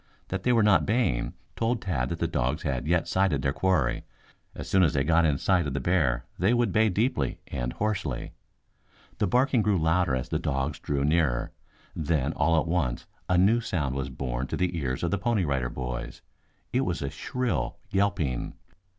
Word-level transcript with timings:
That 0.29 0.41
they 0.41 0.51
were 0.51 0.63
not 0.63 0.83
baying 0.87 1.35
told 1.55 1.79
Tad 1.79 2.09
that 2.09 2.17
the 2.17 2.27
dogs 2.27 2.63
had 2.63 2.85
not 2.85 2.87
yet 2.89 3.07
sighted 3.07 3.43
their 3.43 3.53
quarry. 3.53 4.03
As 4.55 4.67
soon 4.67 4.81
as 4.81 4.95
they 4.95 5.03
got 5.03 5.25
in 5.25 5.37
sight 5.37 5.67
of 5.67 5.75
the 5.75 5.79
bear 5.79 6.25
they 6.39 6.55
would 6.55 6.71
bay 6.71 6.89
deeply 6.89 7.39
and 7.49 7.71
hoarsely. 7.73 8.31
The 9.19 9.27
barking 9.27 9.61
grew 9.61 9.77
louder 9.77 10.15
as 10.15 10.29
the 10.29 10.39
dogs 10.39 10.79
drew 10.79 11.05
nearer, 11.05 11.51
then 11.95 12.33
all 12.33 12.59
at 12.59 12.67
once 12.67 13.05
a 13.29 13.37
new 13.37 13.61
sound 13.61 13.93
was 13.93 14.09
borne 14.09 14.47
to 14.47 14.57
the 14.57 14.75
ears 14.75 15.03
of 15.03 15.11
the 15.11 15.19
Pony 15.19 15.45
Rider 15.45 15.69
Boys. 15.69 16.23
It 16.73 16.81
was 16.81 17.03
a 17.03 17.11
shrill 17.11 17.77
yelping. 17.91 18.55